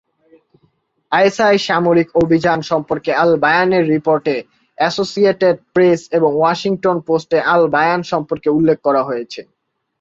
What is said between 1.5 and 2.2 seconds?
সামরিক